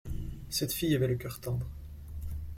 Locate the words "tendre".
1.39-1.67